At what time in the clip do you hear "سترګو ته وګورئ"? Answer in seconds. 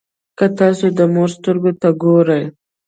1.37-2.43